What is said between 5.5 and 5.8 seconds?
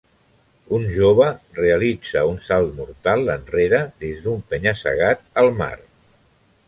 mar.